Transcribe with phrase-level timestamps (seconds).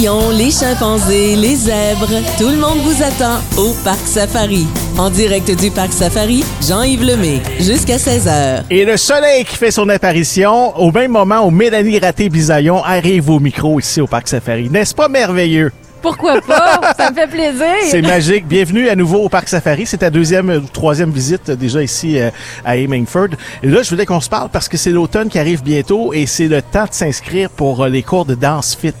[0.00, 4.66] lions, les chimpanzés, les zèbres, tout le monde vous attend au Parc Safari.
[4.98, 8.64] En direct du Parc Safari, Jean-Yves Lemay, jusqu'à 16h.
[8.70, 13.40] Et le soleil qui fait son apparition au même moment où Mélanie Raté-Bisaillon arrive au
[13.40, 14.70] micro ici au Parc Safari.
[14.70, 15.70] N'est-ce pas merveilleux?
[16.00, 16.94] Pourquoi pas?
[16.96, 17.66] Ça me fait plaisir.
[17.90, 18.46] C'est magique.
[18.46, 19.84] Bienvenue à nouveau au Parc Safari.
[19.84, 22.30] C'est ta deuxième ou troisième visite euh, déjà ici euh,
[22.64, 23.28] à Hemingford.
[23.62, 26.24] Et là, je voulais qu'on se parle parce que c'est l'automne qui arrive bientôt et
[26.24, 28.94] c'est le temps de s'inscrire pour euh, les cours de danse fit.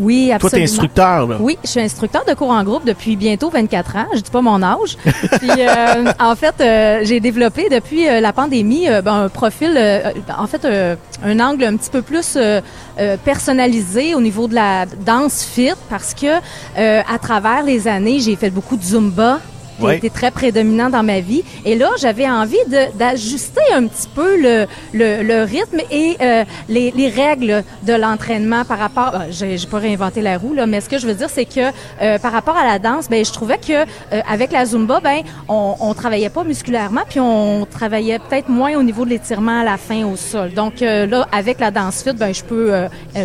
[0.00, 0.40] Oui, absolument.
[0.40, 1.36] Toi, t'es instructeur, là.
[1.40, 4.06] Oui, je suis instructeur de cours en groupe depuis bientôt 24 ans.
[4.14, 4.96] Je dis pas mon âge.
[5.04, 9.78] Puis, euh, en fait, euh, j'ai développé depuis euh, la pandémie ben, un profil,
[10.36, 10.66] en fait,
[11.24, 12.38] un angle un petit peu plus
[13.24, 16.38] personnalisé au niveau de la danse fit parce que
[16.76, 19.38] à travers les années, j'ai fait beaucoup de zumba
[19.80, 21.42] qui a été très prédominant dans ma vie.
[21.64, 22.56] Et là, j'avais envie
[22.98, 28.64] d'ajuster un petit peu le, le, le rythme et euh, les, les règles de l'entraînement
[28.64, 29.12] par rapport.
[29.14, 31.60] euh, J'ai pas réinventé la roue là, mais ce que je veux dire, c'est que
[32.02, 35.20] euh, par rapport à la danse, ben je trouvais que euh, avec la zumba, ben
[35.48, 39.64] on, on travaillait pas musculairement, puis on travaillait peut-être moins au niveau de l'étirement à
[39.64, 40.52] la fin au sol.
[40.52, 42.72] Donc là, avec la danse fit, ben je peux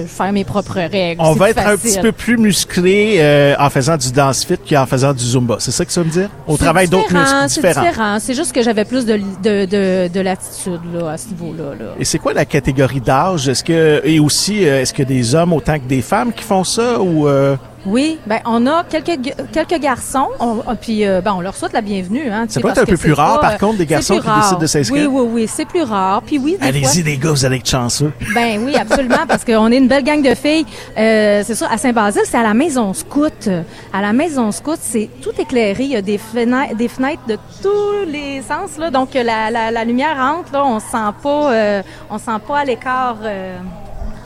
[0.07, 1.21] faire mes propres règles.
[1.21, 5.13] On va être un petit peu plus musclé en faisant du dance fit qu'en faisant
[5.13, 5.57] du zumba.
[5.59, 6.29] C'est ça que ça veut dire?
[6.53, 7.47] C'est travaille d'autres muscles différents.
[7.47, 8.17] C'est différent.
[8.19, 11.75] C'est juste que j'avais plus de, de, de, de latitude là, à ce niveau-là.
[11.79, 11.85] Là.
[11.99, 13.47] Et c'est quoi la catégorie d'âge?
[13.49, 16.63] Est-ce que et aussi euh, est-ce que des hommes autant que des femmes qui font
[16.63, 17.55] ça ou euh,
[17.85, 19.19] Oui, ben on a quelques
[19.51, 22.29] quelques garçons, on, ah, puis euh, ben on leur souhaite la bienvenue.
[22.31, 24.19] Hein, Ça peut être un peu plus rare, pas, par euh, contre, des c'est garçons
[24.19, 25.11] qui décident de s'inscrire?
[25.11, 26.23] Oui, oui, oui, c'est plus rare.
[26.23, 28.11] Puis oui, des allez-y les gars, vous allez être chanceux.
[28.33, 30.65] Ben oui, absolument, parce qu'on est une belle gang de filles.
[30.97, 33.49] Euh, c'est ça, à Saint-Basile, c'est à la maison scout.
[33.93, 35.83] À la maison scout, c'est tout éclairé.
[35.83, 38.79] Il y a des fenêtres, des fenêtres de tous les sens.
[38.79, 38.89] Là.
[38.89, 42.39] Donc, la, la, la lumière entre, là, on se sent pas, euh, on se sent
[42.47, 43.17] pas à l'écart.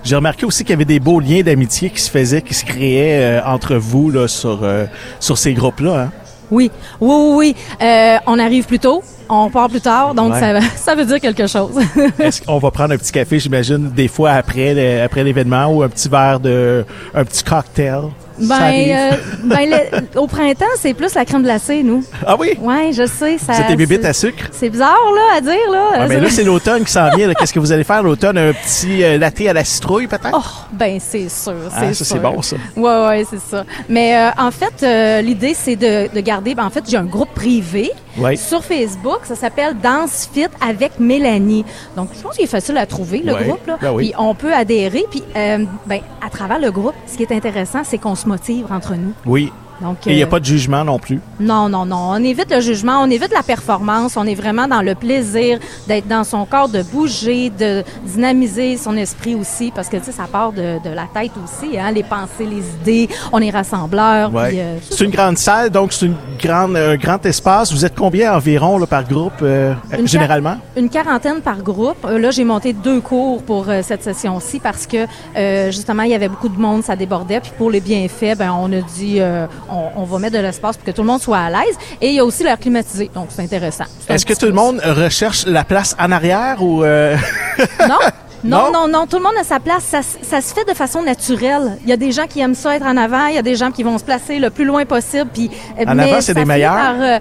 [0.09, 2.65] J'ai remarqué aussi qu'il y avait des beaux liens d'amitié qui se faisaient, qui se
[2.65, 4.87] créaient euh, entre vous là sur euh,
[5.19, 6.05] sur ces groupes-là.
[6.05, 6.11] Hein?
[6.49, 7.55] Oui, oui, oui, oui.
[7.79, 10.39] Euh, on arrive plus tôt, on part plus tard, donc Ouais.
[10.39, 11.77] ça, ça veut dire quelque chose.
[12.19, 15.89] Est-ce qu'on va prendre un petit café, j'imagine, des fois après après l'événement ou un
[15.89, 16.83] petit verre de
[17.13, 18.05] un petit cocktail?
[18.41, 19.11] Ça ben, euh,
[19.43, 22.03] ben le- au printemps, c'est plus la crème glacée, nous.
[22.25, 23.37] ah oui, Ouais, je sais.
[23.37, 24.45] Ça, c'est des bébites à sucre?
[24.51, 25.83] C'est bizarre, là, à dire, là.
[25.95, 27.31] Ah, mais là, c'est l'automne qui s'en vient.
[27.33, 28.37] Qu'est-ce que vous allez faire l'automne?
[28.37, 30.29] Un petit euh, latte à la citrouille, peut-être?
[30.33, 32.15] Oh, ben c'est sûr, Ah, c'est ça, sûr.
[32.15, 32.55] c'est bon, ça.
[32.75, 33.63] Ouais, ouais, c'est ça.
[33.87, 36.55] Mais euh, en fait, l'idée c'est de, de garder.
[36.55, 38.37] ben, en fait, j'ai un groupe privé Oui.
[38.37, 39.19] sur Facebook.
[39.23, 41.65] Ça s'appelle Danse Fit avec Mélanie.
[41.95, 43.65] Donc, je pense qu'il est facile à trouver le groupe.
[43.67, 43.77] Là.
[43.81, 44.05] Ben oui.
[44.05, 45.05] Puis on peut adhérer.
[45.09, 48.65] Puis, euh, ben, à travers le groupe, ce qui est intéressant, c'est qu'on se motive
[48.71, 49.13] entre nous.
[49.25, 49.51] Oui.
[49.81, 51.19] Donc, Et il n'y a euh, pas de jugement non plus.
[51.39, 52.11] non, non, non.
[52.11, 54.17] On évite le jugement, on évite la performance.
[54.17, 58.97] On est vraiment dans le plaisir d'être dans son corps, de bouger, de dynamiser son
[58.97, 62.03] esprit aussi, parce que tu sais, ça part de, de la tête aussi, hein, les
[62.03, 63.09] pensées, les idées.
[63.31, 64.33] On est rassembleurs.
[64.33, 64.49] Ouais.
[64.49, 67.71] puis, euh, c'est une grande salle, donc c'est une grande, un grand espace.
[67.71, 70.57] Vous êtes combien environ là, par groupe, euh, Une généralement?
[70.75, 71.97] Une quarantaine par groupe.
[72.05, 75.05] Euh, là, j'ai monté deux cours pour euh, cette session-ci parce que
[75.37, 77.39] euh, justement, il y avait beaucoup de monde, ça débordait.
[77.39, 80.77] Puis pour les bienfaits, ben on a dit, euh, on, on va mettre de l'espace
[80.77, 81.75] pour que tout le monde soit à l'aise.
[82.01, 83.85] Et il y a aussi l'air climatisé, donc c'est intéressant.
[84.07, 86.83] Est-ce que tout le monde recherche la place en arrière ou...
[86.83, 87.15] euh,
[87.87, 87.97] Non.
[88.41, 88.71] Non?
[88.71, 89.83] Non, non, tout le monde a sa place.
[89.83, 91.77] Ça, ça se fait de façon naturelle.
[91.83, 93.55] Il y a des gens qui aiment ça être en avant, il y a des
[93.57, 95.29] gens qui vont se placer le plus loin possible.
[95.33, 96.73] Puis, euh, En mais avant, c'est des meilleurs?
[96.73, 97.19] par, euh,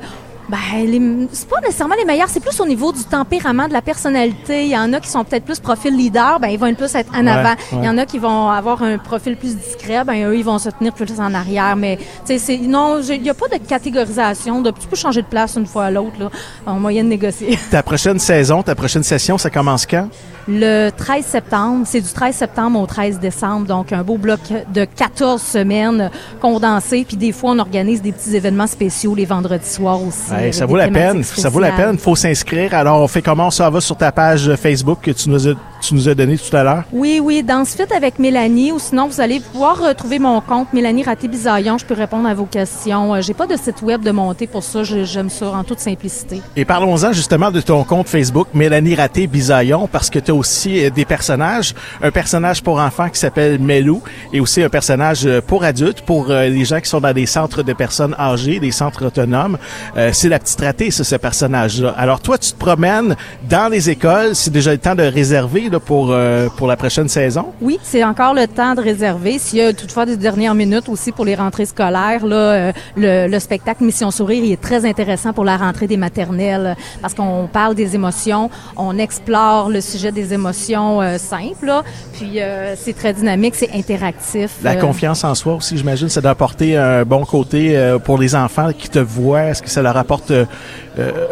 [0.48, 3.82] ben, les- c'est pas nécessairement les meilleurs, c'est plus au niveau du tempérament, de la
[3.82, 4.64] personnalité.
[4.64, 7.12] Il y en a qui sont peut-être plus profil leader, ben ils vont plus être
[7.14, 7.50] en Ouais, avant.
[7.50, 7.78] ouais.
[7.82, 10.58] Il y en a qui vont avoir un profil plus discret, ben eux ils vont
[10.58, 11.76] se tenir plus en arrière.
[11.76, 14.62] Mais tu sais, c'est non, j'ai- il y a pas de catégorisation.
[14.62, 16.30] De, tu peux changer de place une fois à l'autre là,
[16.66, 17.58] en moyen de négocier.
[17.70, 20.08] ta prochaine saison, ta prochaine session, ça commence quand?
[20.50, 24.40] Le 13 septembre, c'est du 13 septembre au 13 décembre, donc un beau bloc
[24.72, 26.10] de 14 semaines
[26.40, 27.04] condensé.
[27.06, 30.30] Puis des fois, on organise des petits événements spéciaux les vendredis soirs aussi.
[30.32, 31.22] Ouais, ça vaut la peine.
[31.22, 31.98] Ça vaut la peine.
[31.98, 32.74] faut s'inscrire.
[32.74, 33.50] Alors, on fait comment?
[33.50, 36.56] Ça va sur ta page Facebook que tu nous as, tu nous as donné tout
[36.56, 36.84] à l'heure?
[36.92, 40.72] Oui, oui, dans ce fit avec Mélanie, ou sinon vous allez pouvoir retrouver mon compte
[40.72, 41.78] Mélanie Raté-Bisaillon.
[41.78, 43.14] Je peux répondre à vos questions.
[43.14, 44.82] Euh, J'ai pas de site web de monter pour ça.
[44.82, 46.40] J'aime ça en toute simplicité.
[46.56, 50.84] Et parlons-en justement de ton compte Facebook, Mélanie Raté Bisaillon, parce que tu as aussi
[50.84, 51.74] euh, des personnages.
[52.02, 54.02] Un personnage pour enfants qui s'appelle Melou
[54.32, 57.62] et aussi un personnage euh, pour adultes, pour les gens qui sont dans des centres
[57.62, 59.58] de personnes âgées, des centres autonomes.
[59.96, 61.94] Euh, c'est la petite ratée, ce personnage-là.
[61.96, 63.16] Alors toi, tu te promènes
[63.48, 64.34] dans les écoles.
[64.34, 67.46] C'est déjà le temps de réserver là, pour, euh, pour la prochaine saison?
[67.62, 69.38] Oui, c'est encore le temps de réserver.
[69.38, 73.28] S'il y a toutefois des dernières minutes aussi pour les rentrées scolaires, là, euh, le,
[73.28, 77.48] le spectacle Mission Sourire il est très intéressant pour la rentrée des maternelles parce qu'on
[77.50, 81.66] parle des émotions, on explore le sujet des des émotions euh, simples.
[81.66, 81.84] là.
[82.14, 84.50] Puis euh, c'est très dynamique, c'est interactif.
[84.64, 88.18] La Euh, confiance en soi aussi, j'imagine, ça doit apporter un bon côté euh, pour
[88.18, 89.44] les enfants qui te voient.
[89.44, 90.44] Est-ce que ça leur apporte euh,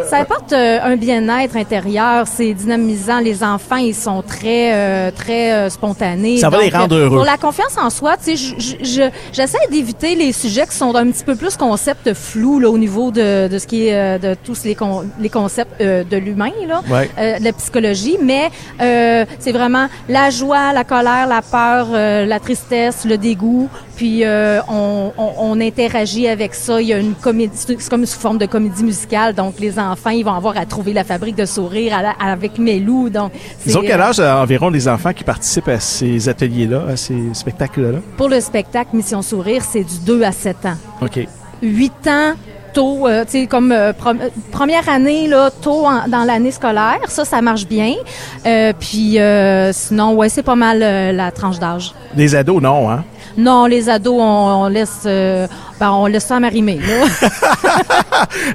[0.08, 3.18] Ça apporte euh, un bien-être intérieur, c'est dynamisant.
[3.18, 6.38] Les enfants, ils sont très, euh, très euh, spontanés.
[6.38, 7.16] Ça va les rendre euh, heureux.
[7.16, 10.76] Pour la confiance en soi, tu sais, je- je- je- j'essaie d'éviter les sujets qui
[10.76, 13.94] sont un petit peu plus concepts flous là, au niveau de, de ce qui est
[13.94, 17.10] euh, de tous les, con- les concepts euh, de l'humain, là, Ouais.
[17.18, 18.18] euh, de la psychologie.
[18.22, 18.50] Mais
[18.80, 23.68] euh, c'est vraiment la joie, la colère, la peur, euh, la tristesse, le dégoût.
[23.96, 26.80] Puis euh, on, on, on interagit avec ça.
[26.82, 29.34] Il y a une comédie, c'est comme sous forme de comédie musicale.
[29.34, 32.58] Donc les enfants, ils vont avoir à trouver la fabrique de sourire à la- avec
[32.58, 33.08] Mélou.
[33.10, 33.32] Donc
[33.66, 36.96] Ils ont quel euh, âge euh, environ les enfants qui participent à ces ateliers-là, à
[36.96, 37.98] ces spectacles-là?
[38.16, 40.76] Pour le spectacle Mission Sourire, c'est du 2 à 7 ans.
[41.02, 41.26] OK.
[41.62, 42.32] 8 ans
[42.74, 43.94] tôt, euh, tu sais, comme euh,
[44.52, 46.98] première année, là, tôt en- dans l'année scolaire.
[47.08, 47.94] Ça, ça marche bien.
[48.44, 49.18] Euh, puis
[49.72, 51.94] sinon, ouais, c'est pas mal la tranche d'âge.
[52.14, 53.02] Les ados, non, hein?
[53.36, 55.46] Non, les ados, on, on laisse, euh,
[55.78, 56.78] ben, on laisse ça m'arrimer.
[56.78, 57.28] là.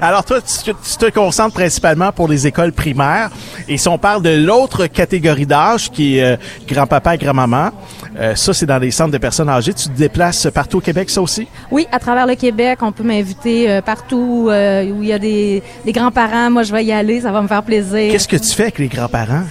[0.00, 3.30] Alors toi, tu, tu te concentres principalement pour les écoles primaires.
[3.68, 6.36] Et si on parle de l'autre catégorie d'âge, qui est euh,
[6.66, 7.70] grand-papa et grand-maman,
[8.18, 9.72] euh, ça, c'est dans les centres de personnes âgées.
[9.72, 11.46] Tu te déplaces partout au Québec, ça aussi?
[11.70, 15.92] Oui, à travers le Québec, on peut m'inviter partout où il y a des, des
[15.92, 16.50] grands-parents.
[16.50, 18.10] Moi, je vais y aller, ça va me faire plaisir.
[18.12, 19.44] Qu'est-ce que tu fais avec les grands-parents?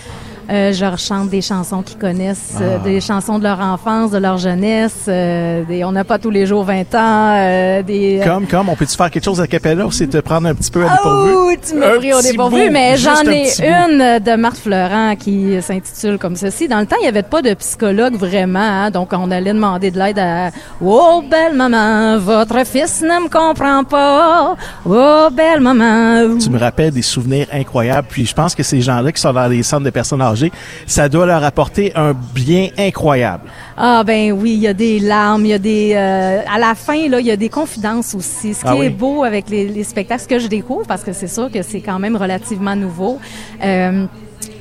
[0.51, 2.83] Euh, je rechante des chansons qu'ils connaissent, euh, Ah.
[2.83, 5.05] des chansons de leur enfance, de leur jeunesse.
[5.07, 7.35] euh, des, on n'a pas tous les jours 20 ans.
[7.37, 10.17] euh, des, euh, Comme, comme, on peut-tu faire quelque chose à Capella ou c'est te
[10.17, 11.31] prendre un petit peu à Ah dépourvu?
[11.53, 15.61] ouh, tu m'as Un pris au dépourvu, mais j'en ai une de Marthe Fleurant qui
[15.61, 16.67] s'intitule comme ceci.
[16.67, 19.89] Dans le temps, il n'y avait pas de psychologue vraiment, hein, donc on allait demander
[19.91, 20.49] de l'aide à
[20.83, 24.55] «Oh, belle maman, votre fils ne me comprend pas.
[24.85, 28.07] Oh, belle maman.» Tu me rappelles des souvenirs incroyables.
[28.09, 30.40] Puis je pense que ces gens-là qui sont dans les centres de personnes âgées,
[30.87, 33.43] ça doit leur apporter un bien incroyable.
[33.77, 36.75] Ah ben oui, il y a des larmes, il y a des euh, à la
[36.75, 38.53] fin là, il y a des confidences aussi.
[38.53, 38.87] Ce qui Ah oui.
[38.87, 41.61] est beau avec les, les spectacles ce que je découvre parce que c'est sûr que
[41.61, 43.19] c'est quand même relativement nouveau.
[43.63, 44.05] Euh,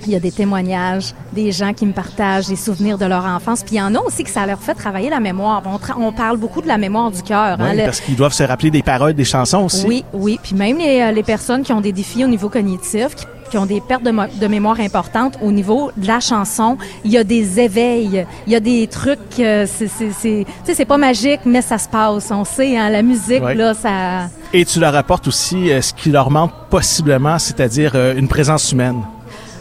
[0.07, 3.63] il y a des témoignages, des gens qui me partagent des souvenirs de leur enfance.
[3.63, 5.63] Puis il y en a aussi que ça leur fait travailler la mémoire.
[5.67, 7.59] On, tra- on parle beaucoup de la mémoire du cœur.
[7.61, 7.69] hein.
[7.71, 9.87] Oui, Le- parce qu'ils doivent se rappeler des paroles des chansons aussi.
[9.87, 10.39] oui, oui.
[10.43, 13.59] Puis même les, euh, les personnes qui ont des défis au niveau cognitif, qui, qui
[13.59, 17.19] ont des pertes de, mo- de mémoire importantes au niveau de la chanson, il y
[17.19, 20.85] a des éveils, il y a des trucs, euh, c'est, c'est, c'est, tu sais, c'est
[20.85, 22.31] pas magique, mais ça se passe.
[22.31, 24.29] On sait, hein, la musique, là, ça...
[24.53, 28.73] Et tu leur apportes aussi euh, ce qui leur manque possiblement, c'est-à-dire euh, une présence
[28.73, 29.03] humaine.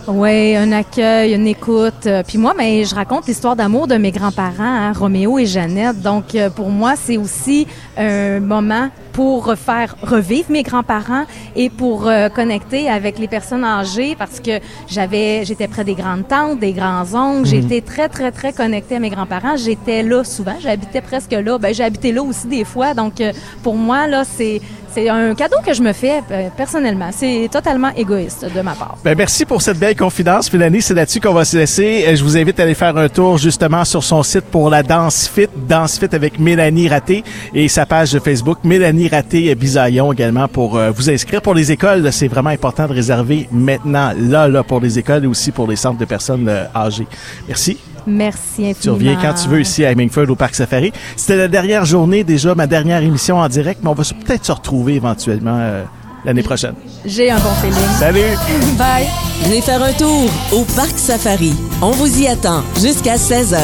[0.08, 2.08] Oui, un accueil, une écoute.
[2.08, 6.02] Euh, Puis moi, ben, je raconte l'histoire d'amour de mes grands-parents, hein, Roméo et Jeannette.
[6.02, 7.68] Donc, euh, pour moi, c'est aussi
[7.98, 11.26] un moment pour refaire revivre mes grands-parents
[11.56, 16.28] et pour euh, connecter avec les personnes âgées parce que j'avais, j'étais près des grandes
[16.28, 17.48] tantes, des grands oncles.
[17.48, 19.58] J'étais très, très, très connectée à mes grands-parents.
[19.58, 20.56] J'étais là souvent.
[20.60, 21.58] J'habitais presque là.
[21.60, 22.94] Ben, j'ai habité là aussi des fois.
[22.94, 23.22] Donc,
[23.62, 24.62] pour moi, là, c'est,
[24.94, 27.10] c'est un cadeau que je me fais euh, personnellement.
[27.12, 28.98] C'est totalement égoïste de ma part.
[29.04, 30.82] Ben, merci pour cette belle confidence, Mélanie.
[30.82, 32.06] C'est là-dessus qu'on va se laisser.
[32.08, 34.84] Euh, Je vous invite à aller faire un tour justement sur son site pour la
[34.84, 40.12] Danse Fit, Danse Fit avec Mélanie Raté et sa page de Facebook, Mélanie Raté Bisaillon
[40.14, 42.12] également pour euh, vous inscrire pour les écoles.
[42.12, 45.76] C'est vraiment important de réserver maintenant, là, là, pour les écoles et aussi pour les
[45.76, 47.08] centres de personnes âgées.
[47.48, 47.78] Merci.
[48.08, 48.76] Merci infiniment.
[48.82, 50.92] Tu reviens quand tu veux ici à Hemingford au Parc Safari.
[51.16, 54.52] C'était la dernière journée, déjà ma dernière émission en direct, mais on va peut-être se
[54.52, 55.84] retrouver éventuellement euh,
[56.26, 56.76] l'année prochaine.
[57.06, 57.76] J'ai un bon feeling.
[57.98, 58.20] Salut!
[58.78, 59.08] Bye.
[59.44, 61.54] Venez faire un tour au Parc Safari.
[61.82, 63.58] On vous y attend jusqu'à 16h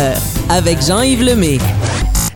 [0.50, 1.58] avec Jean-Yves Lemay.